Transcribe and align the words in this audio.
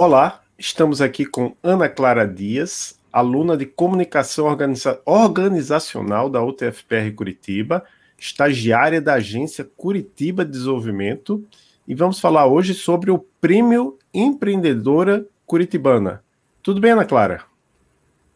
Olá, 0.00 0.42
estamos 0.56 1.02
aqui 1.02 1.26
com 1.26 1.56
Ana 1.60 1.88
Clara 1.88 2.24
Dias, 2.24 3.00
aluna 3.12 3.56
de 3.56 3.66
Comunicação 3.66 4.46
Organiza 4.46 5.02
Organizacional 5.04 6.30
da 6.30 6.40
UTFPR 6.40 7.10
Curitiba, 7.16 7.84
estagiária 8.16 9.00
da 9.00 9.14
agência 9.14 9.68
Curitiba 9.76 10.44
Desenvolvimento, 10.44 11.44
e 11.86 11.96
vamos 11.96 12.20
falar 12.20 12.46
hoje 12.46 12.74
sobre 12.74 13.10
o 13.10 13.18
Prêmio 13.40 13.98
Empreendedora 14.14 15.26
Curitibana. 15.44 16.22
Tudo 16.62 16.80
bem, 16.80 16.92
Ana 16.92 17.04
Clara? 17.04 17.42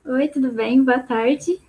Oi, 0.05 0.27
tudo 0.27 0.51
bem? 0.51 0.83
Boa 0.83 0.99
tarde. 0.99 1.61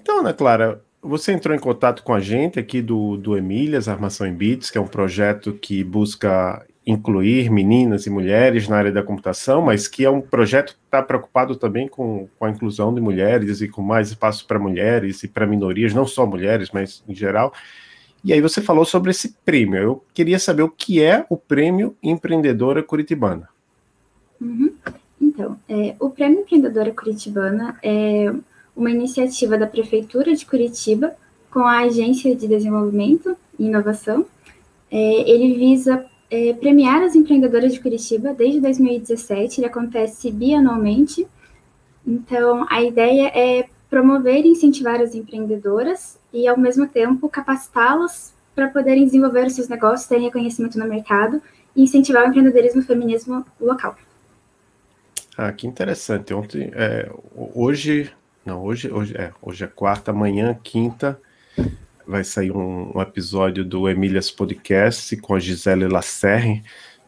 Então, 0.00 0.20
Ana 0.20 0.32
Clara, 0.32 0.82
você 1.02 1.32
entrou 1.32 1.54
em 1.54 1.60
contato 1.60 2.02
com 2.02 2.14
a 2.14 2.20
gente 2.20 2.58
aqui 2.58 2.80
do, 2.80 3.18
do 3.18 3.36
Emílias, 3.36 3.88
Armação 3.88 4.26
em 4.26 4.32
Bits, 4.32 4.70
que 4.70 4.78
é 4.78 4.80
um 4.80 4.88
projeto 4.88 5.52
que 5.52 5.84
busca 5.84 6.64
incluir 6.86 7.50
meninas 7.50 8.06
e 8.06 8.10
mulheres 8.10 8.68
na 8.68 8.76
área 8.76 8.92
da 8.92 9.02
computação, 9.02 9.62
mas 9.62 9.86
que 9.86 10.04
é 10.04 10.10
um 10.10 10.20
projeto 10.20 10.72
que 10.72 10.80
está 10.84 11.02
preocupado 11.02 11.54
também 11.56 11.86
com, 11.86 12.28
com, 12.38 12.44
a 12.44 12.50
inclusão 12.50 12.92
de 12.92 13.00
mulheres 13.00 13.60
e 13.60 13.68
com 13.68 13.82
mais 13.82 14.08
espaço 14.08 14.46
para 14.46 14.58
mulheres 14.58 15.22
e 15.22 15.28
para 15.28 15.46
minorias, 15.46 15.92
não 15.92 16.06
só 16.06 16.26
mulheres, 16.26 16.70
mas 16.72 17.04
em 17.08 17.14
geral. 17.14 17.52
E 18.24 18.32
aí 18.32 18.40
você 18.40 18.60
falou 18.60 18.84
sobre 18.84 19.10
esse 19.10 19.34
prêmio. 19.44 19.78
Eu 19.78 20.04
queria 20.12 20.38
saber 20.38 20.62
o 20.62 20.70
que 20.70 21.02
é 21.02 21.24
o 21.28 21.36
Prêmio 21.36 21.96
Empreendedora 22.02 22.82
Curitibana. 22.82 23.48
Uhum. 24.40 24.72
Então, 25.20 25.58
é, 25.68 25.94
o 25.98 26.10
Prêmio 26.10 26.40
Empreendedora 26.40 26.90
Curitibana 26.92 27.78
é 27.82 28.32
uma 28.74 28.90
iniciativa 28.90 29.56
da 29.56 29.66
Prefeitura 29.66 30.34
de 30.34 30.44
Curitiba 30.44 31.14
com 31.50 31.60
a 31.60 31.80
Agência 31.80 32.34
de 32.34 32.46
Desenvolvimento 32.46 33.36
e 33.58 33.66
Inovação. 33.66 34.26
É, 34.90 35.30
ele 35.30 35.54
visa 35.54 36.04
é, 36.30 36.52
premiar 36.52 37.02
as 37.02 37.14
empreendedoras 37.14 37.72
de 37.72 37.80
Curitiba 37.80 38.32
desde 38.32 38.60
2017, 38.60 39.60
ele 39.60 39.66
acontece 39.66 40.30
bianualmente. 40.30 41.26
Então, 42.06 42.64
a 42.70 42.82
ideia 42.82 43.28
é 43.34 43.68
promover 43.90 44.44
e 44.44 44.50
incentivar 44.50 45.00
as 45.00 45.14
empreendedoras 45.14 46.18
e, 46.32 46.46
ao 46.46 46.56
mesmo 46.56 46.86
tempo, 46.86 47.28
capacitá-las 47.28 48.32
para 48.54 48.68
poderem 48.68 49.04
desenvolver 49.04 49.46
os 49.46 49.54
seus 49.54 49.68
negócios, 49.68 50.08
terem 50.08 50.24
reconhecimento 50.24 50.78
no 50.78 50.86
mercado 50.86 51.42
e 51.74 51.82
incentivar 51.82 52.24
o 52.24 52.28
empreendedorismo 52.28 52.82
feminismo 52.82 53.44
local. 53.60 53.96
Ah, 55.36 55.52
que 55.52 55.66
interessante. 55.66 56.32
Ontem, 56.32 56.70
é, 56.74 57.10
hoje, 57.54 58.12
não, 58.44 58.62
hoje, 58.62 58.92
hoje 58.92 59.16
é, 59.16 59.32
hoje 59.42 59.64
é 59.64 59.66
quarta, 59.66 60.12
amanhã, 60.12 60.56
quinta, 60.62 61.20
vai 62.10 62.24
sair 62.24 62.50
um, 62.50 62.90
um, 62.94 63.00
episódio 63.00 63.64
do 63.64 63.88
Emílias 63.88 64.30
Podcast 64.30 65.16
com 65.18 65.34
a 65.34 65.38
Gisele 65.38 65.86
Lacerre, 65.86 66.62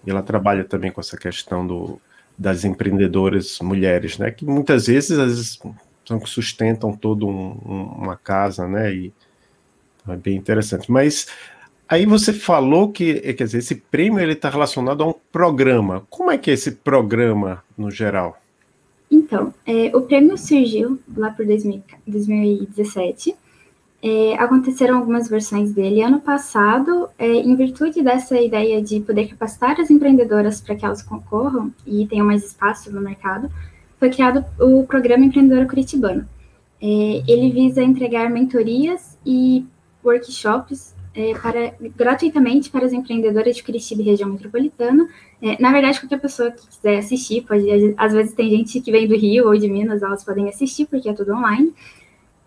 e 0.06 0.10
ela 0.10 0.22
trabalha 0.22 0.62
também 0.62 0.92
com 0.92 1.00
essa 1.00 1.16
questão 1.16 1.66
do, 1.66 2.00
das 2.38 2.64
empreendedoras 2.64 3.58
mulheres, 3.60 4.16
né? 4.16 4.30
Que 4.30 4.44
muitas 4.44 4.86
vezes, 4.86 5.18
vezes 5.18 5.58
são 6.06 6.20
que 6.20 6.30
sustentam 6.30 6.92
toda 6.96 7.24
um, 7.24 7.58
um, 7.66 7.82
uma 7.98 8.16
casa, 8.16 8.68
né? 8.68 8.94
E 8.94 9.12
é 10.08 10.16
bem 10.16 10.36
interessante. 10.36 10.90
Mas 10.90 11.26
aí 11.88 12.06
você 12.06 12.32
falou 12.32 12.92
que, 12.92 13.14
quer 13.34 13.44
dizer, 13.44 13.58
esse 13.58 13.74
prêmio 13.74 14.20
ele 14.20 14.34
está 14.34 14.50
relacionado 14.50 15.02
a 15.02 15.08
um 15.08 15.14
programa. 15.32 16.06
Como 16.08 16.30
é 16.30 16.38
que 16.38 16.50
é 16.50 16.54
esse 16.54 16.70
programa 16.70 17.62
no 17.76 17.90
geral? 17.90 18.40
Então, 19.10 19.52
é, 19.66 19.94
o 19.94 20.02
prêmio 20.02 20.38
surgiu 20.38 20.98
lá 21.16 21.30
por 21.32 21.44
2000, 21.44 21.82
2017 22.06 23.41
é, 24.02 24.34
aconteceram 24.34 24.98
algumas 24.98 25.28
versões 25.28 25.72
dele 25.72 26.02
ano 26.02 26.20
passado, 26.20 27.08
é, 27.16 27.28
em 27.28 27.54
virtude 27.54 28.02
dessa 28.02 28.40
ideia 28.40 28.82
de 28.82 28.98
poder 29.00 29.28
capacitar 29.28 29.80
as 29.80 29.90
empreendedoras 29.90 30.60
para 30.60 30.74
que 30.74 30.84
elas 30.84 31.02
concorram 31.02 31.72
e 31.86 32.04
tenham 32.08 32.26
mais 32.26 32.44
espaço 32.44 32.92
no 32.92 33.00
mercado, 33.00 33.48
foi 34.00 34.10
criado 34.10 34.44
o 34.58 34.84
programa 34.84 35.24
Empreendedora 35.24 35.68
Curitibana. 35.68 36.28
É, 36.82 37.22
ele 37.28 37.52
visa 37.52 37.80
entregar 37.80 38.28
mentorias 38.28 39.16
e 39.24 39.64
workshops 40.04 40.92
é, 41.14 41.32
para, 41.34 41.72
gratuitamente 41.96 42.70
para 42.70 42.84
as 42.84 42.92
empreendedoras 42.92 43.54
de 43.54 43.62
Curitiba 43.62 44.02
e 44.02 44.06
região 44.06 44.30
metropolitana. 44.30 45.08
É, 45.40 45.62
na 45.62 45.70
verdade, 45.70 46.00
qualquer 46.00 46.20
pessoa 46.20 46.50
que 46.50 46.66
quiser 46.66 46.98
assistir, 46.98 47.42
pode, 47.42 47.64
às 47.96 48.12
vezes 48.12 48.34
tem 48.34 48.50
gente 48.50 48.80
que 48.80 48.90
vem 48.90 49.06
do 49.06 49.16
Rio 49.16 49.46
ou 49.46 49.56
de 49.56 49.68
Minas, 49.68 50.02
elas 50.02 50.24
podem 50.24 50.48
assistir, 50.48 50.86
porque 50.86 51.08
é 51.08 51.12
tudo 51.12 51.34
online. 51.34 51.72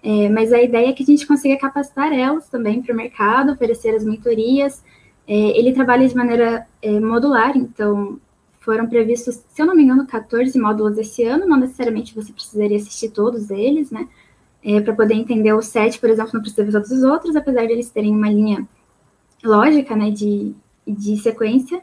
É, 0.05 0.29
mas 0.29 0.53
a 0.53 0.61
ideia 0.61 0.89
é 0.89 0.93
que 0.93 1.01
a 1.01 1.05
gente 1.05 1.25
consiga 1.25 1.57
capacitar 1.57 2.13
elas 2.13 2.47
também 2.47 2.79
para 2.79 2.93
o 2.93 2.95
mercado, 2.95 3.51
oferecer 3.51 3.95
as 3.95 4.05
mentorias. 4.05 4.83
É, 5.27 5.33
ele 5.57 5.73
trabalha 5.73 6.07
de 6.07 6.15
maneira 6.15 6.67
é, 6.79 6.99
modular, 6.99 7.57
então 7.57 8.19
foram 8.59 8.85
previstos, 8.87 9.41
se 9.49 9.59
eu 9.59 9.65
não 9.65 9.75
me 9.75 9.81
engano, 9.81 10.05
14 10.05 10.59
módulos 10.59 10.99
esse 10.99 11.23
ano, 11.23 11.47
não 11.47 11.57
necessariamente 11.57 12.13
você 12.13 12.31
precisaria 12.31 12.77
assistir 12.77 13.09
todos 13.09 13.49
eles, 13.49 13.89
né? 13.89 14.07
É, 14.63 14.79
para 14.79 14.93
poder 14.93 15.15
entender 15.15 15.53
o 15.53 15.61
set, 15.61 15.99
por 15.99 16.09
exemplo, 16.09 16.31
não 16.35 16.41
precisa 16.41 16.63
ver 16.63 16.71
todos 16.71 16.91
os 16.91 17.03
outros, 17.03 17.35
apesar 17.35 17.65
de 17.65 17.73
eles 17.73 17.89
terem 17.89 18.15
uma 18.15 18.29
linha 18.29 18.67
lógica, 19.43 19.95
né, 19.95 20.11
de, 20.11 20.53
de 20.87 21.17
sequência. 21.17 21.81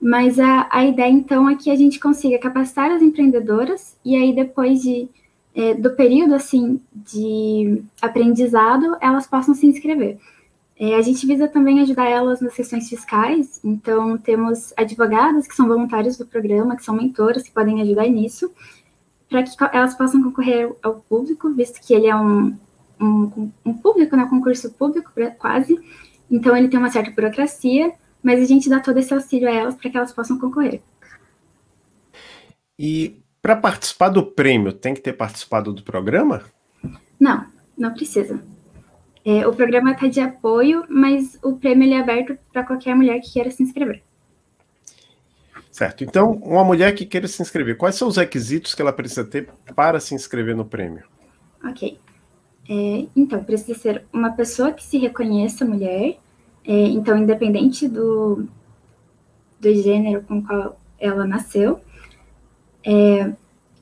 Mas 0.00 0.38
a, 0.40 0.68
a 0.70 0.84
ideia, 0.84 1.10
então, 1.10 1.48
é 1.48 1.54
que 1.54 1.70
a 1.70 1.76
gente 1.76 2.00
consiga 2.00 2.38
capacitar 2.38 2.90
as 2.90 3.02
empreendedoras 3.02 3.96
e 4.04 4.16
aí, 4.16 4.34
depois 4.34 4.82
de 4.82 5.08
é, 5.56 5.72
do 5.72 5.90
período 5.92 6.34
assim 6.34 6.78
de 6.94 7.82
aprendizado, 8.02 8.98
elas 9.00 9.26
possam 9.26 9.54
se 9.54 9.66
inscrever. 9.66 10.18
É, 10.78 10.94
a 10.96 11.00
gente 11.00 11.26
visa 11.26 11.48
também 11.48 11.80
ajudar 11.80 12.04
elas 12.04 12.42
nas 12.42 12.54
questões 12.54 12.86
fiscais, 12.86 13.58
então 13.64 14.18
temos 14.18 14.74
advogadas 14.76 15.48
que 15.48 15.54
são 15.54 15.66
voluntários 15.66 16.18
do 16.18 16.26
programa, 16.26 16.76
que 16.76 16.84
são 16.84 16.94
mentoras, 16.94 17.42
que 17.42 17.50
podem 17.50 17.80
ajudar 17.80 18.06
nisso, 18.06 18.52
para 19.30 19.42
que 19.42 19.50
elas 19.72 19.94
possam 19.94 20.22
concorrer 20.22 20.70
ao 20.82 20.96
público, 20.96 21.50
visto 21.54 21.80
que 21.80 21.94
ele 21.94 22.06
é 22.06 22.14
um, 22.14 22.54
um, 23.00 23.50
um 23.64 23.72
público, 23.72 24.14
né, 24.14 24.26
concurso 24.28 24.70
público 24.72 25.10
quase, 25.38 25.80
então 26.30 26.54
ele 26.54 26.68
tem 26.68 26.78
uma 26.78 26.90
certa 26.90 27.10
burocracia, 27.10 27.94
mas 28.22 28.42
a 28.42 28.44
gente 28.44 28.68
dá 28.68 28.78
todo 28.78 28.98
esse 28.98 29.14
auxílio 29.14 29.48
a 29.48 29.52
elas 29.52 29.74
para 29.74 29.88
que 29.88 29.96
elas 29.96 30.12
possam 30.12 30.38
concorrer. 30.38 30.82
E 32.78 33.16
para 33.46 33.54
participar 33.54 34.08
do 34.08 34.26
prêmio, 34.26 34.72
tem 34.72 34.92
que 34.92 35.00
ter 35.00 35.12
participado 35.12 35.72
do 35.72 35.80
programa? 35.80 36.42
Não, 37.20 37.46
não 37.78 37.94
precisa. 37.94 38.42
É, 39.24 39.46
o 39.46 39.54
programa 39.54 39.92
está 39.92 40.08
de 40.08 40.18
apoio, 40.18 40.84
mas 40.88 41.38
o 41.44 41.52
prêmio 41.54 41.94
é 41.94 42.00
aberto 42.00 42.36
para 42.52 42.64
qualquer 42.64 42.96
mulher 42.96 43.20
que 43.20 43.34
queira 43.34 43.48
se 43.52 43.62
inscrever. 43.62 44.02
Certo. 45.70 46.02
Então, 46.02 46.32
uma 46.42 46.64
mulher 46.64 46.92
que 46.92 47.06
queira 47.06 47.28
se 47.28 47.40
inscrever, 47.40 47.76
quais 47.76 47.94
são 47.94 48.08
os 48.08 48.16
requisitos 48.16 48.74
que 48.74 48.82
ela 48.82 48.92
precisa 48.92 49.24
ter 49.24 49.48
para 49.76 50.00
se 50.00 50.12
inscrever 50.12 50.56
no 50.56 50.64
prêmio? 50.64 51.04
Ok. 51.64 52.00
É, 52.68 53.06
então, 53.14 53.44
precisa 53.44 53.78
ser 53.78 54.04
uma 54.12 54.32
pessoa 54.32 54.72
que 54.72 54.82
se 54.82 54.98
reconheça 54.98 55.64
mulher, 55.64 56.18
é, 56.64 56.72
então, 56.88 57.16
independente 57.16 57.86
do, 57.86 58.48
do 59.60 59.72
gênero 59.72 60.22
com 60.22 60.42
qual 60.42 60.80
ela 60.98 61.24
nasceu, 61.24 61.80
é, 62.86 63.32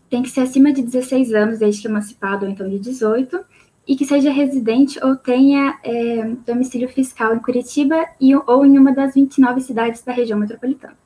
tem 0.09 0.22
que 0.22 0.31
ser 0.31 0.41
acima 0.41 0.72
de 0.72 0.82
16 0.82 1.34
anos, 1.34 1.59
desde 1.59 1.82
que 1.82 1.88
emancipado, 1.88 2.47
ou 2.47 2.50
então 2.50 2.66
de 2.69 2.78
18, 2.78 3.44
e 3.87 3.94
que 3.97 4.06
seja 4.06 4.31
residente 4.31 4.98
ou 5.04 5.15
tenha 5.15 5.78
é, 5.84 6.25
domicílio 6.47 6.88
fiscal 6.88 7.34
em 7.34 7.38
Curitiba 7.38 8.03
e, 8.19 8.34
ou 8.34 8.65
em 8.65 8.78
uma 8.78 8.92
das 8.92 9.12
29 9.15 9.60
cidades 9.60 10.00
da 10.03 10.12
região 10.12 10.38
metropolitana. 10.38 10.97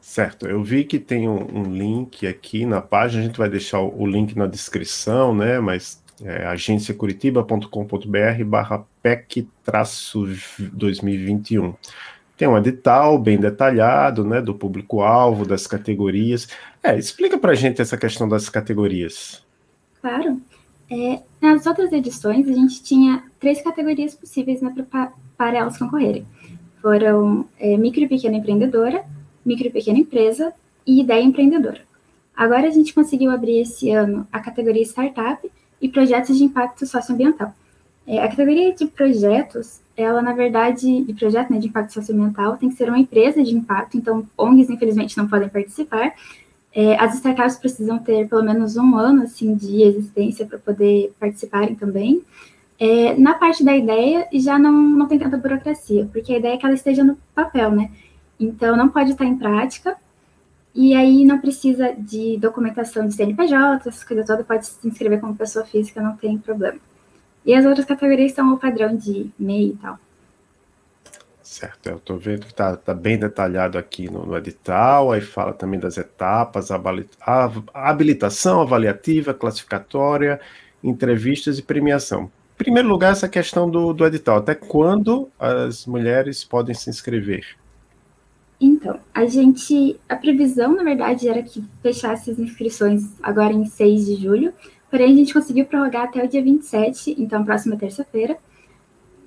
Certo, 0.00 0.46
eu 0.46 0.62
vi 0.62 0.84
que 0.84 0.98
tem 0.98 1.26
um, 1.28 1.60
um 1.60 1.62
link 1.72 2.26
aqui 2.26 2.66
na 2.66 2.82
página, 2.82 3.22
a 3.22 3.26
gente 3.26 3.38
vai 3.38 3.48
deixar 3.48 3.80
o, 3.80 4.02
o 4.02 4.06
link 4.06 4.36
na 4.36 4.46
descrição, 4.46 5.34
né? 5.34 5.58
Mas 5.60 6.02
é 6.22 6.44
agenciacuritiba.com.br 6.46 8.44
barra 8.44 8.84
PEC-2021 9.02 11.74
tem 12.40 12.48
um 12.48 12.56
edital 12.56 13.18
bem 13.18 13.36
detalhado, 13.36 14.24
né, 14.24 14.40
do 14.40 14.54
público-alvo, 14.54 15.44
das 15.44 15.66
categorias. 15.66 16.48
É, 16.82 16.98
explica 16.98 17.36
para 17.36 17.52
a 17.52 17.54
gente 17.54 17.82
essa 17.82 17.98
questão 17.98 18.26
das 18.26 18.48
categorias. 18.48 19.44
Claro. 20.00 20.40
É, 20.90 21.20
nas 21.38 21.66
outras 21.66 21.92
edições, 21.92 22.48
a 22.48 22.52
gente 22.54 22.82
tinha 22.82 23.22
três 23.38 23.60
categorias 23.60 24.14
possíveis 24.14 24.62
né, 24.62 24.74
para, 24.90 25.12
para 25.36 25.58
elas 25.58 25.76
concorrerem. 25.76 26.26
Foram 26.80 27.44
é, 27.58 27.76
micro 27.76 28.04
e 28.04 28.08
pequena 28.08 28.38
empreendedora, 28.38 29.04
micro 29.44 29.66
e 29.66 29.70
pequena 29.70 29.98
empresa 29.98 30.50
e 30.86 31.02
ideia 31.02 31.22
empreendedora. 31.22 31.82
Agora 32.34 32.68
a 32.68 32.70
gente 32.70 32.94
conseguiu 32.94 33.30
abrir 33.30 33.60
esse 33.60 33.90
ano 33.90 34.26
a 34.32 34.40
categoria 34.40 34.82
startup 34.82 35.46
e 35.78 35.90
projetos 35.90 36.38
de 36.38 36.44
impacto 36.44 36.86
socioambiental. 36.86 37.52
É, 38.06 38.24
a 38.24 38.28
categoria 38.30 38.74
de 38.74 38.86
projetos 38.86 39.78
ela, 40.00 40.22
na 40.22 40.32
verdade, 40.32 41.02
de 41.02 41.14
projeto 41.14 41.50
né, 41.50 41.58
de 41.58 41.68
impacto 41.68 41.92
socioambiental, 41.92 42.56
tem 42.56 42.68
que 42.68 42.76
ser 42.76 42.88
uma 42.88 42.98
empresa 42.98 43.42
de 43.42 43.54
impacto, 43.54 43.96
então 43.96 44.26
ONGs, 44.36 44.70
infelizmente, 44.70 45.16
não 45.16 45.28
podem 45.28 45.48
participar. 45.48 46.14
É, 46.72 46.96
as 46.96 47.14
startups 47.14 47.56
precisam 47.56 47.98
ter 47.98 48.28
pelo 48.28 48.44
menos 48.44 48.76
um 48.76 48.96
ano 48.96 49.22
assim, 49.22 49.54
de 49.54 49.82
existência 49.82 50.46
para 50.46 50.58
poder 50.58 51.12
participarem 51.18 51.74
também. 51.74 52.22
É, 52.78 53.14
na 53.16 53.34
parte 53.34 53.62
da 53.64 53.76
ideia, 53.76 54.26
já 54.32 54.58
não, 54.58 54.72
não 54.72 55.06
tem 55.06 55.18
tanta 55.18 55.36
burocracia, 55.36 56.08
porque 56.12 56.32
a 56.32 56.38
ideia 56.38 56.54
é 56.54 56.56
que 56.56 56.64
ela 56.64 56.74
esteja 56.74 57.04
no 57.04 57.18
papel, 57.34 57.70
né? 57.72 57.90
Então, 58.38 58.76
não 58.76 58.88
pode 58.88 59.10
estar 59.12 59.26
em 59.26 59.36
prática. 59.36 59.96
E 60.74 60.94
aí 60.94 61.24
não 61.24 61.40
precisa 61.40 61.92
de 61.92 62.38
documentação 62.38 63.06
de 63.06 63.14
CNPJ, 63.14 63.88
essas 63.88 64.04
coisas 64.04 64.26
todas, 64.26 64.46
pode 64.46 64.66
se 64.66 64.86
inscrever 64.86 65.20
como 65.20 65.34
pessoa 65.36 65.64
física, 65.64 66.00
não 66.00 66.16
tem 66.16 66.38
problema. 66.38 66.78
E 67.44 67.54
as 67.54 67.64
outras 67.64 67.86
categorias 67.86 68.32
são 68.32 68.52
o 68.52 68.58
padrão 68.58 68.96
de 68.96 69.30
MEI 69.38 69.70
e 69.70 69.76
tal. 69.76 69.98
Certo, 71.42 71.88
eu 71.88 71.96
estou 71.96 72.16
vendo 72.16 72.42
que 72.42 72.52
está 72.52 72.76
tá 72.76 72.94
bem 72.94 73.18
detalhado 73.18 73.76
aqui 73.76 74.08
no, 74.08 74.24
no, 74.24 74.36
edital, 74.36 75.10
aí 75.10 75.20
fala 75.20 75.52
também 75.52 75.80
das 75.80 75.98
etapas, 75.98 76.70
a, 76.70 76.80
a 77.26 77.90
habilitação 77.90 78.60
avaliativa, 78.60 79.34
classificatória, 79.34 80.40
entrevistas 80.82 81.58
e 81.58 81.62
premiação. 81.62 82.30
Em 82.54 82.58
primeiro 82.58 82.88
lugar, 82.88 83.10
essa 83.10 83.28
questão 83.28 83.68
do, 83.68 83.92
do 83.92 84.06
edital, 84.06 84.36
até 84.36 84.54
quando 84.54 85.28
as 85.38 85.86
mulheres 85.86 86.44
podem 86.44 86.74
se 86.74 86.88
inscrever? 86.88 87.56
Então, 88.60 89.00
a 89.12 89.24
gente, 89.26 89.98
a 90.08 90.14
previsão, 90.14 90.76
na 90.76 90.84
verdade, 90.84 91.28
era 91.28 91.42
que 91.42 91.64
fechasse 91.82 92.30
as 92.30 92.38
inscrições 92.38 93.10
agora 93.22 93.52
em 93.52 93.64
6 93.64 94.06
de 94.06 94.16
julho, 94.16 94.52
porém 94.90 95.12
a 95.12 95.16
gente 95.16 95.32
conseguiu 95.32 95.64
prorrogar 95.64 96.04
até 96.04 96.24
o 96.24 96.28
dia 96.28 96.42
27, 96.42 97.16
então 97.18 97.44
próxima 97.44 97.76
terça-feira. 97.76 98.36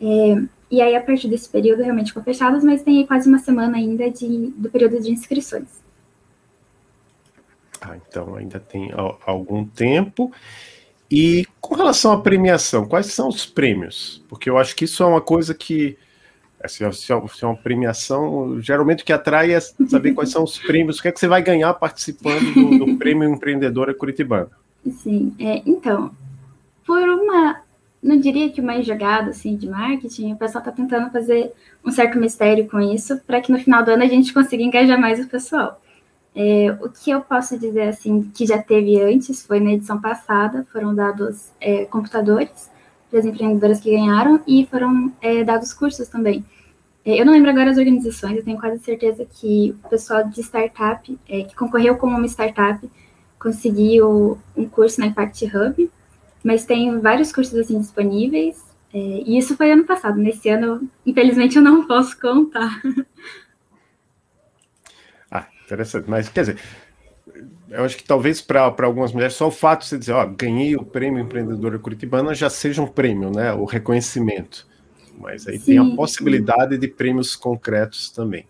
É, 0.01 0.43
e 0.69 0.81
aí, 0.81 0.95
a 0.95 1.01
partir 1.01 1.27
desse 1.27 1.47
período, 1.47 1.83
realmente 1.83 2.07
ficou 2.07 2.23
fechadas, 2.23 2.63
mas 2.63 2.81
tem 2.81 2.99
aí 2.99 3.07
quase 3.07 3.29
uma 3.29 3.39
semana 3.39 3.77
ainda 3.77 4.09
de, 4.09 4.47
do 4.57 4.69
período 4.69 4.99
de 4.99 5.11
inscrições. 5.11 5.67
Ah, 7.79 7.95
então 7.95 8.35
ainda 8.35 8.59
tem 8.59 8.91
algum 9.25 9.65
tempo. 9.65 10.31
E 11.11 11.45
com 11.61 11.75
relação 11.75 12.11
à 12.11 12.19
premiação, 12.19 12.87
quais 12.87 13.07
são 13.07 13.27
os 13.27 13.45
prêmios? 13.45 14.23
Porque 14.27 14.49
eu 14.49 14.57
acho 14.57 14.75
que 14.75 14.85
isso 14.85 15.03
é 15.03 15.05
uma 15.05 15.21
coisa 15.21 15.53
que 15.53 15.97
assim, 16.63 16.89
se 16.93 17.11
é 17.11 17.45
uma 17.45 17.57
premiação, 17.57 18.59
geralmente 18.61 19.03
o 19.03 19.05
que 19.05 19.11
atrai 19.11 19.53
é 19.53 19.59
saber 19.59 20.13
quais 20.13 20.29
são 20.29 20.43
os 20.43 20.57
prêmios, 20.57 20.97
o 20.97 21.01
que 21.01 21.09
é 21.09 21.11
que 21.11 21.19
você 21.19 21.27
vai 21.27 21.43
ganhar 21.43 21.73
participando 21.73 22.53
do, 22.53 22.85
do 22.85 22.95
Prêmio 22.97 23.29
Empreendedora 23.29 23.93
Curitibana. 23.93 24.49
Sim, 24.91 25.33
é, 25.39 25.61
então, 25.65 26.11
por 26.85 26.99
uma, 26.99 27.61
não 28.01 28.17
diria 28.19 28.51
que 28.51 28.59
uma 28.59 28.81
jogada 28.81 29.29
assim, 29.29 29.55
de 29.55 29.67
marketing, 29.67 30.33
o 30.33 30.37
pessoal 30.37 30.59
está 30.59 30.71
tentando 30.71 31.09
fazer 31.09 31.53
um 31.85 31.91
certo 31.91 32.17
mistério 32.17 32.67
com 32.67 32.79
isso, 32.79 33.17
para 33.25 33.39
que 33.39 33.51
no 33.51 33.59
final 33.59 33.83
do 33.83 33.91
ano 33.91 34.03
a 34.03 34.07
gente 34.07 34.33
consiga 34.33 34.61
engajar 34.61 34.99
mais 34.99 35.23
o 35.23 35.29
pessoal. 35.29 35.81
É, 36.35 36.75
o 36.81 36.89
que 36.89 37.11
eu 37.11 37.21
posso 37.21 37.57
dizer 37.59 37.83
assim 37.83 38.23
que 38.33 38.45
já 38.45 38.61
teve 38.61 38.99
antes 39.01 39.45
foi 39.45 39.59
na 39.59 39.73
edição 39.73 40.01
passada, 40.01 40.65
foram 40.71 40.93
dados 40.93 41.51
é, 41.61 41.85
computadores 41.85 42.69
para 43.09 43.19
as 43.19 43.25
empreendedoras 43.25 43.79
que 43.79 43.91
ganharam 43.91 44.41
e 44.47 44.65
foram 44.65 45.13
é, 45.21 45.43
dados 45.43 45.73
cursos 45.73 46.07
também. 46.07 46.43
É, 47.05 47.19
eu 47.19 47.25
não 47.25 47.33
lembro 47.33 47.51
agora 47.51 47.69
as 47.69 47.77
organizações, 47.77 48.37
eu 48.37 48.43
tenho 48.43 48.59
quase 48.59 48.79
certeza 48.83 49.25
que 49.25 49.75
o 49.83 49.89
pessoal 49.89 50.27
de 50.27 50.41
startup, 50.41 51.19
é, 51.29 51.43
que 51.43 51.55
concorreu 51.55 51.97
como 51.97 52.17
uma 52.17 52.27
startup, 52.27 52.89
conseguiu 53.43 54.39
um 54.55 54.65
curso 54.67 55.01
na 55.01 55.07
Impact 55.07 55.45
Hub, 55.45 55.91
mas 56.41 56.65
tem 56.65 56.99
vários 56.99 57.31
cursos 57.31 57.53
assim 57.59 57.77
disponíveis, 57.79 58.63
é, 58.93 58.97
e 58.97 59.37
isso 59.37 59.57
foi 59.57 59.71
ano 59.71 59.83
passado. 59.83 60.17
Nesse 60.17 60.49
ano, 60.49 60.87
infelizmente, 61.05 61.57
eu 61.57 61.61
não 61.61 61.85
posso 61.85 62.19
contar. 62.19 62.81
Ah, 65.29 65.47
interessante. 65.65 66.07
Mas, 66.07 66.29
quer 66.29 66.41
dizer, 66.41 66.59
eu 67.67 67.83
acho 67.83 67.97
que 67.97 68.03
talvez 68.03 68.39
para 68.39 68.61
algumas 68.61 69.11
mulheres 69.11 69.33
só 69.33 69.47
o 69.47 69.51
fato 69.51 69.81
de 69.81 69.87
você 69.87 69.97
dizer, 69.97 70.13
ó, 70.13 70.23
ganhei 70.27 70.75
o 70.75 70.85
prêmio 70.85 71.19
empreendedora 71.19 71.79
curitibana 71.79 72.35
já 72.35 72.51
seja 72.51 72.83
um 72.83 72.87
prêmio, 72.87 73.31
né? 73.31 73.51
O 73.51 73.65
reconhecimento. 73.65 74.67
Mas 75.17 75.47
aí 75.47 75.57
Sim. 75.57 75.65
tem 75.65 75.77
a 75.79 75.95
possibilidade 75.95 76.77
de 76.77 76.87
prêmios 76.87 77.35
concretos 77.35 78.11
também. 78.11 78.45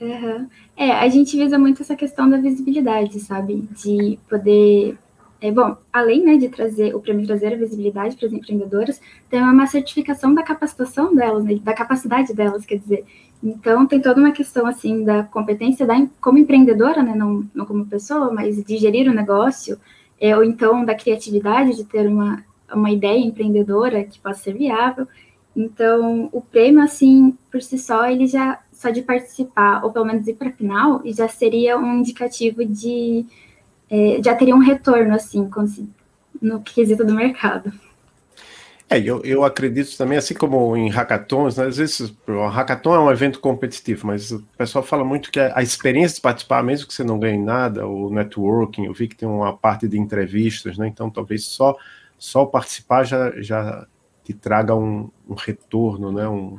Uhum. 0.00 0.48
É, 0.76 0.92
a 0.92 1.08
gente 1.08 1.36
visa 1.36 1.58
muito 1.58 1.82
essa 1.82 1.96
questão 1.96 2.30
da 2.30 2.36
visibilidade, 2.36 3.18
sabe? 3.20 3.68
De 3.72 4.18
poder. 4.28 4.96
É, 5.40 5.50
bom, 5.52 5.76
além 5.92 6.24
né, 6.24 6.36
de 6.36 6.48
trazer 6.48 6.94
o 6.94 7.00
prêmio 7.00 7.26
trazer 7.26 7.54
a 7.54 7.56
visibilidade 7.56 8.16
para 8.16 8.26
as 8.26 8.32
empreendedoras, 8.32 9.00
tem 9.30 9.40
uma 9.40 9.66
certificação 9.68 10.34
da 10.34 10.42
capacitação 10.42 11.14
delas, 11.14 11.44
né, 11.44 11.56
da 11.62 11.72
capacidade 11.72 12.34
delas, 12.34 12.66
quer 12.66 12.78
dizer. 12.78 13.04
Então, 13.42 13.86
tem 13.86 14.00
toda 14.00 14.20
uma 14.20 14.32
questão, 14.32 14.66
assim, 14.66 15.04
da 15.04 15.22
competência 15.22 15.86
da, 15.86 15.94
como 16.20 16.38
empreendedora, 16.38 17.04
né, 17.04 17.14
não, 17.14 17.44
não 17.54 17.64
como 17.66 17.86
pessoa, 17.86 18.32
mas 18.32 18.64
de 18.64 18.76
gerir 18.78 19.08
o 19.08 19.14
negócio, 19.14 19.78
é, 20.20 20.36
ou 20.36 20.42
então 20.42 20.84
da 20.84 20.94
criatividade, 20.94 21.76
de 21.76 21.84
ter 21.84 22.08
uma, 22.08 22.44
uma 22.72 22.90
ideia 22.90 23.18
empreendedora 23.18 24.02
que 24.02 24.18
possa 24.18 24.42
ser 24.42 24.54
viável. 24.54 25.06
Então, 25.54 26.28
o 26.32 26.40
prêmio, 26.40 26.82
assim, 26.82 27.36
por 27.50 27.62
si 27.62 27.78
só, 27.78 28.08
ele 28.08 28.26
já, 28.26 28.60
só 28.78 28.90
de 28.90 29.02
participar, 29.02 29.84
ou 29.84 29.90
pelo 29.90 30.04
menos 30.04 30.28
ir 30.28 30.34
para 30.34 30.50
a 30.50 30.52
final, 30.52 31.02
já 31.04 31.28
seria 31.28 31.76
um 31.76 31.98
indicativo 31.98 32.64
de, 32.64 33.26
é, 33.90 34.20
já 34.24 34.36
teria 34.36 34.54
um 34.54 34.60
retorno, 34.60 35.16
assim, 35.16 35.50
no 36.40 36.62
quesito 36.62 37.04
do 37.04 37.12
mercado. 37.12 37.72
É, 38.88 38.96
eu, 39.00 39.20
eu 39.24 39.44
acredito 39.44 39.94
também, 39.98 40.16
assim 40.16 40.32
como 40.32 40.76
em 40.76 40.88
hackathons, 40.88 41.56
né, 41.56 41.66
às 41.66 41.76
vezes 41.76 42.14
o 42.26 42.46
hackathon 42.46 42.94
é 42.94 43.00
um 43.00 43.10
evento 43.10 43.40
competitivo, 43.40 44.06
mas 44.06 44.30
o 44.30 44.42
pessoal 44.56 44.84
fala 44.84 45.04
muito 45.04 45.30
que 45.32 45.40
a, 45.40 45.60
experiência 45.60 46.14
de 46.14 46.20
participar, 46.22 46.62
mesmo 46.62 46.86
que 46.86 46.94
você 46.94 47.02
não 47.02 47.18
ganhe 47.18 47.36
nada, 47.36 47.84
o 47.84 48.08
networking, 48.10 48.84
eu 48.84 48.94
vi 48.94 49.08
que 49.08 49.16
tem 49.16 49.28
uma 49.28 49.54
parte 49.54 49.88
de 49.88 49.98
entrevistas, 49.98 50.78
né, 50.78 50.86
então 50.86 51.10
talvez 51.10 51.44
só, 51.44 51.76
só 52.16 52.46
participar 52.46 53.02
já, 53.02 53.32
já 53.42 53.86
te 54.22 54.32
traga 54.32 54.74
um, 54.74 55.10
um 55.28 55.34
retorno, 55.34 56.12
né, 56.12 56.28
um, 56.28 56.56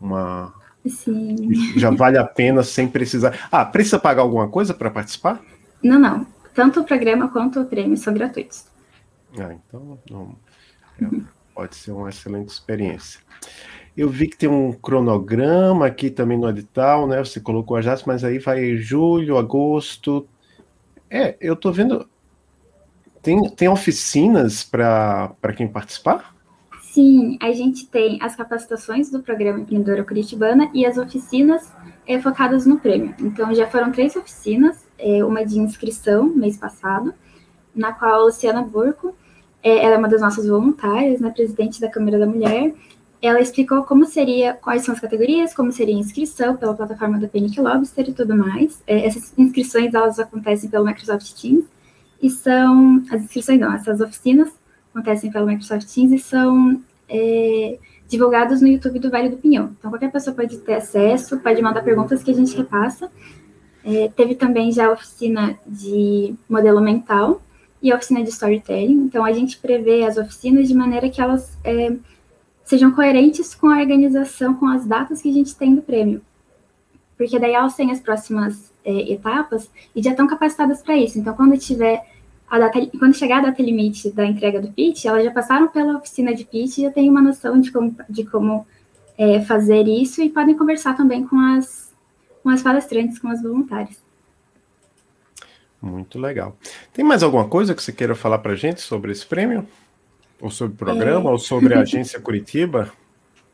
uma... 0.00 0.61
Sim. 0.86 1.76
Já 1.76 1.90
vale 1.90 2.18
a 2.18 2.24
pena 2.24 2.62
sem 2.62 2.88
precisar... 2.88 3.48
Ah, 3.50 3.64
precisa 3.64 3.98
pagar 3.98 4.22
alguma 4.22 4.48
coisa 4.48 4.74
para 4.74 4.90
participar? 4.90 5.40
Não, 5.82 5.98
não. 5.98 6.26
Tanto 6.54 6.80
o 6.80 6.84
programa 6.84 7.28
quanto 7.28 7.60
o 7.60 7.66
prêmio 7.66 7.96
são 7.96 8.12
gratuitos. 8.12 8.66
Ah, 9.38 9.54
então... 9.54 9.98
Não. 10.10 10.36
É 11.00 11.42
pode 11.54 11.76
ser 11.76 11.92
uma 11.92 12.08
excelente 12.08 12.48
experiência. 12.48 13.20
Eu 13.96 14.08
vi 14.08 14.26
que 14.26 14.36
tem 14.36 14.48
um 14.48 14.72
cronograma 14.72 15.86
aqui 15.86 16.10
também 16.10 16.38
no 16.38 16.48
edital, 16.48 17.06
né? 17.06 17.18
Você 17.18 17.40
colocou 17.40 17.76
a 17.76 17.82
JAS, 17.82 18.04
mas 18.04 18.24
aí 18.24 18.38
vai 18.38 18.76
julho, 18.76 19.36
agosto. 19.36 20.26
É, 21.10 21.36
eu 21.40 21.54
tô 21.54 21.70
vendo. 21.70 22.08
Tem, 23.20 23.40
tem 23.50 23.68
oficinas 23.68 24.64
para 24.64 25.36
quem 25.54 25.68
participar? 25.68 26.34
Sim, 26.92 27.38
a 27.40 27.50
gente 27.52 27.86
tem 27.86 28.18
as 28.20 28.36
capacitações 28.36 29.08
do 29.08 29.22
programa 29.22 29.60
Empreendedora 29.60 30.04
Curitibana 30.04 30.70
e 30.74 30.84
as 30.84 30.98
oficinas 30.98 31.72
é, 32.06 32.20
focadas 32.20 32.66
no 32.66 32.78
prêmio. 32.78 33.14
Então, 33.18 33.54
já 33.54 33.66
foram 33.66 33.90
três 33.90 34.14
oficinas, 34.14 34.86
é, 34.98 35.24
uma 35.24 35.42
de 35.42 35.58
inscrição, 35.58 36.26
mês 36.26 36.58
passado, 36.58 37.14
na 37.74 37.94
qual 37.94 38.12
a 38.12 38.24
Luciana 38.24 38.60
Burco 38.60 39.14
é, 39.62 39.82
ela 39.82 39.94
é 39.94 39.96
uma 39.96 40.06
das 40.06 40.20
nossas 40.20 40.46
voluntárias, 40.46 41.18
né, 41.18 41.30
presidente 41.30 41.80
da 41.80 41.88
Câmara 41.88 42.18
da 42.18 42.26
Mulher. 42.26 42.74
Ela 43.22 43.40
explicou 43.40 43.84
como 43.84 44.04
seria, 44.04 44.52
quais 44.52 44.82
são 44.82 44.92
as 44.92 45.00
categorias, 45.00 45.54
como 45.54 45.72
seria 45.72 45.96
a 45.96 45.98
inscrição 45.98 46.56
pela 46.58 46.74
plataforma 46.74 47.18
da 47.18 47.26
Panic 47.26 47.58
Lobster 47.58 48.10
e 48.10 48.12
tudo 48.12 48.36
mais. 48.36 48.82
Essas 48.86 49.32
inscrições, 49.38 49.94
elas 49.94 50.18
acontecem 50.18 50.68
pelo 50.68 50.84
Microsoft 50.84 51.40
Teams 51.40 51.64
e 52.20 52.28
são, 52.28 53.02
as 53.10 53.22
inscrições 53.22 53.58
não, 53.58 53.72
essas 53.72 54.02
oficinas 54.02 54.50
acontecem 54.94 55.30
pelo 55.30 55.46
Microsoft 55.46 55.86
Teams 55.92 56.12
e 56.12 56.18
são 56.18 56.82
é, 57.08 57.78
divulgadas 58.08 58.60
no 58.60 58.68
YouTube 58.68 58.98
do 58.98 59.10
Vale 59.10 59.28
do 59.28 59.36
Pinhão. 59.36 59.74
Então, 59.78 59.90
qualquer 59.90 60.12
pessoa 60.12 60.36
pode 60.36 60.58
ter 60.58 60.74
acesso, 60.74 61.38
pode 61.40 61.60
mandar 61.60 61.82
perguntas 61.82 62.22
que 62.22 62.30
a 62.30 62.34
gente 62.34 62.56
repassa. 62.56 63.10
É, 63.84 64.08
teve 64.08 64.34
também 64.34 64.70
já 64.70 64.86
a 64.86 64.92
oficina 64.92 65.58
de 65.66 66.34
modelo 66.48 66.80
mental, 66.80 67.40
e 67.82 67.90
a 67.90 67.96
oficina 67.96 68.22
de 68.22 68.30
storytelling. 68.30 69.04
Então, 69.04 69.24
a 69.24 69.32
gente 69.32 69.58
prevê 69.58 70.04
as 70.04 70.16
oficinas 70.16 70.68
de 70.68 70.74
maneira 70.74 71.10
que 71.10 71.20
elas 71.20 71.58
é, 71.64 71.96
sejam 72.64 72.92
coerentes 72.92 73.54
com 73.54 73.66
a 73.68 73.78
organização, 73.78 74.54
com 74.54 74.66
as 74.66 74.86
datas 74.86 75.20
que 75.20 75.28
a 75.28 75.32
gente 75.32 75.56
tem 75.56 75.74
do 75.74 75.82
prêmio. 75.82 76.22
Porque 77.18 77.38
daí 77.38 77.52
elas 77.52 77.74
têm 77.74 77.90
as 77.90 78.00
próximas 78.00 78.72
é, 78.84 79.12
etapas 79.12 79.68
e 79.94 80.02
já 80.02 80.12
estão 80.12 80.28
capacitadas 80.28 80.80
para 80.80 80.96
isso. 80.96 81.18
Então, 81.18 81.34
quando 81.34 81.58
tiver 81.58 82.06
a 82.52 82.58
data, 82.58 82.86
quando 82.98 83.16
chegar 83.16 83.38
a 83.38 83.46
data 83.46 83.62
limite 83.62 84.10
da 84.10 84.26
entrega 84.26 84.60
do 84.60 84.70
pitch, 84.70 85.06
elas 85.06 85.24
já 85.24 85.30
passaram 85.30 85.68
pela 85.68 85.96
oficina 85.96 86.34
de 86.34 86.44
pitch 86.44 86.76
e 86.76 86.82
já 86.82 86.90
têm 86.90 87.08
uma 87.08 87.22
noção 87.22 87.58
de 87.58 87.72
como, 87.72 87.96
de 88.10 88.26
como 88.26 88.66
é, 89.16 89.40
fazer 89.40 89.88
isso 89.88 90.20
e 90.20 90.28
podem 90.28 90.54
conversar 90.54 90.94
também 90.94 91.26
com 91.26 91.38
as, 91.38 91.90
com 92.42 92.50
as 92.50 92.62
palestrantes, 92.62 93.18
com 93.18 93.28
as 93.28 93.42
voluntárias. 93.42 93.96
Muito 95.80 96.18
legal. 96.18 96.54
Tem 96.92 97.02
mais 97.02 97.22
alguma 97.22 97.48
coisa 97.48 97.74
que 97.74 97.82
você 97.82 97.90
queira 97.90 98.14
falar 98.14 98.36
para 98.40 98.52
a 98.52 98.56
gente 98.56 98.82
sobre 98.82 99.12
esse 99.12 99.24
prêmio? 99.24 99.66
Ou 100.38 100.50
sobre 100.50 100.74
o 100.74 100.76
programa? 100.76 101.30
É... 101.30 101.32
Ou 101.32 101.38
sobre 101.38 101.72
a 101.72 101.80
agência 101.80 102.20
Curitiba? 102.20 102.92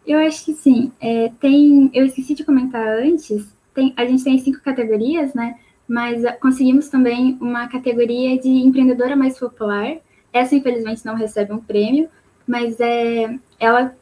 Eu 0.05 0.19
acho 0.19 0.45
que 0.45 0.55
sim. 0.55 0.90
É, 1.00 1.31
tem, 1.40 1.88
eu 1.95 2.05
esqueci 2.05 2.35
de 2.35 2.43
comentar 2.43 2.85
antes. 2.85 3.47
Tem, 3.73 3.95
a 3.97 4.05
gente 4.05 4.25
tem 4.25 4.37
cinco 4.40 4.61
categorias, 4.61 5.35
né? 5.35 5.57
Mas 5.88 6.23
conseguimos 6.38 6.88
também 6.88 7.38
uma 7.40 7.66
categoria 7.66 8.38
de 8.38 8.49
empreendedora 8.49 9.16
mais 9.16 9.38
popular. 9.38 9.97
Essa, 10.33 10.54
infelizmente, 10.54 11.07
não 11.07 11.14
recebe 11.14 11.52
um 11.52 11.59
prêmio, 11.59 12.09
mas 12.47 12.78
é, 12.78 13.35
ela, 13.59 13.97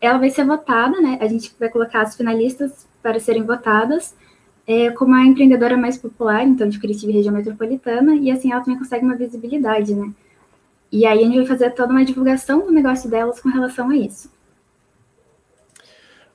ela 0.00 0.18
vai 0.18 0.30
ser 0.30 0.44
votada, 0.44 1.00
né? 1.00 1.18
A 1.20 1.26
gente 1.26 1.54
vai 1.60 1.68
colocar 1.68 2.00
as 2.00 2.16
finalistas 2.16 2.86
para 3.02 3.20
serem 3.20 3.42
votadas 3.42 4.14
é, 4.66 4.90
como 4.90 5.14
a 5.14 5.24
empreendedora 5.24 5.76
mais 5.76 5.98
popular, 5.98 6.44
então, 6.44 6.68
de 6.68 6.78
Curitiba 6.78 7.12
e 7.12 7.16
região 7.16 7.34
metropolitana, 7.34 8.14
e 8.14 8.30
assim 8.30 8.52
ela 8.52 8.62
também 8.62 8.78
consegue 8.78 9.04
uma 9.04 9.16
visibilidade, 9.16 9.94
né? 9.94 10.12
E 10.90 11.06
aí 11.06 11.20
a 11.20 11.26
gente 11.26 11.36
vai 11.36 11.46
fazer 11.46 11.70
toda 11.70 11.92
uma 11.92 12.04
divulgação 12.04 12.60
do 12.60 12.70
negócio 12.72 13.08
delas 13.10 13.40
com 13.40 13.48
relação 13.48 13.90
a 13.90 13.96
isso. 13.96 14.30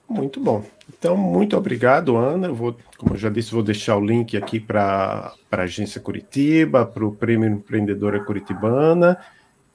Muito 0.09 0.39
bom. 0.39 0.63
Então, 0.89 1.17
muito 1.17 1.57
obrigado, 1.57 2.15
Ana. 2.15 2.47
Eu 2.47 2.55
vou, 2.55 2.77
como 2.97 3.13
eu 3.13 3.17
já 3.17 3.29
disse, 3.29 3.51
vou 3.51 3.61
deixar 3.61 3.97
o 3.97 4.05
link 4.05 4.37
aqui 4.37 4.59
para 4.59 5.33
a 5.51 5.61
Agência 5.61 5.99
Curitiba, 5.99 6.85
para 6.85 7.05
o 7.05 7.11
Prêmio 7.11 7.49
Empreendedora 7.49 8.23
Curitibana 8.23 9.17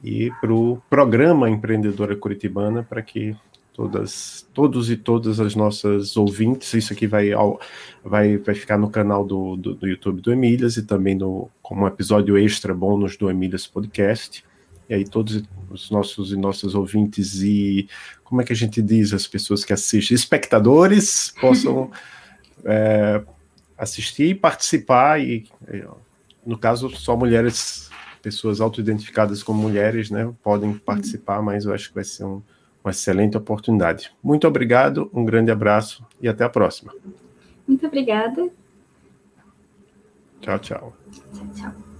e 0.03 0.31
para 0.41 0.53
o 0.53 0.81
Programa 0.89 1.51
Empreendedora 1.51 2.17
Curitibana, 2.17 2.83
para 2.83 3.03
que 3.03 3.37
todas, 3.73 4.47
todos 4.53 4.91
e 4.91 4.97
todas 4.97 5.39
as 5.39 5.55
nossas 5.55 6.17
ouvintes, 6.17 6.73
isso 6.75 6.93
aqui 6.93 7.07
vai, 7.07 7.33
ao, 7.33 7.61
vai, 8.05 8.37
vai 8.39 8.55
ficar 8.55 8.79
no 8.79 8.91
canal 8.91 9.25
do, 9.25 9.57
do, 9.57 9.75
do, 9.75 9.87
YouTube 9.87 10.21
do 10.21 10.33
Emílias 10.33 10.77
e 10.77 10.83
também 10.83 11.15
no, 11.15 11.51
como 11.63 11.87
episódio 11.87 12.39
extra 12.39 12.75
bônus 12.75 13.17
do 13.17 13.31
Emílias 13.31 13.67
Podcast. 13.67 14.45
E 14.89 14.95
aí 14.95 15.05
todos 15.05 15.43
os 15.71 15.91
nossos 15.91 16.33
e 16.33 16.37
nossas 16.37 16.75
ouvintes 16.75 17.43
e 17.43 17.89
como 18.33 18.41
é 18.41 18.47
que 18.47 18.53
a 18.55 18.57
gente 18.57 18.81
diz 18.81 19.13
as 19.13 19.27
pessoas 19.27 19.63
que 19.63 19.75
assistem, 19.75 20.15
espectadores 20.15 21.35
possam 21.39 21.91
é, 22.65 23.23
assistir 23.77 24.29
e 24.31 24.35
participar 24.35 25.21
e 25.21 25.45
no 26.47 26.57
caso 26.57 26.89
só 26.97 27.15
mulheres, 27.15 27.91
pessoas 28.23 28.59
autoidentificadas 28.59 29.43
como 29.43 29.61
mulheres, 29.61 30.09
né, 30.11 30.33
podem 30.43 30.73
participar, 30.73 31.43
mas 31.43 31.67
eu 31.67 31.75
acho 31.75 31.91
que 31.91 31.95
vai 31.95 32.05
ser 32.05 32.25
um, 32.25 32.41
uma 32.83 32.91
excelente 32.91 33.37
oportunidade. 33.37 34.11
Muito 34.23 34.49
obrigado, 34.49 35.11
um 35.13 35.27
grande 35.27 35.51
abraço 35.51 36.03
e 36.19 36.27
até 36.27 36.43
a 36.43 36.49
próxima. 36.49 36.95
Muito 37.69 37.87
obrigada. 37.87 38.49
Tchau, 40.41 40.59
tchau. 40.59 40.97
Tchau, 41.35 41.47
tchau. 41.55 41.92